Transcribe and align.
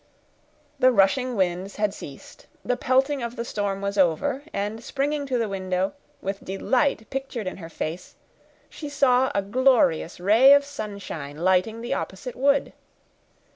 The 0.79 0.91
rushing 0.91 1.35
winds 1.35 1.75
had 1.75 1.93
ceased, 1.93 2.47
the 2.65 2.75
pelting 2.75 3.21
of 3.21 3.35
the 3.35 3.45
storm 3.45 3.81
was 3.81 3.99
over, 3.99 4.41
and, 4.51 4.83
springing 4.83 5.27
to 5.27 5.37
the 5.37 5.47
window, 5.47 5.93
with 6.23 6.43
delight 6.43 7.07
pictured 7.11 7.45
in 7.45 7.57
her 7.57 7.69
face, 7.69 8.15
she 8.67 8.89
saw 8.89 9.31
a 9.35 9.43
glorious 9.43 10.19
ray 10.19 10.53
of 10.53 10.65
sunshine 10.65 11.37
lighting 11.37 11.81
the 11.81 11.93
opposite 11.93 12.35
wood. 12.35 12.73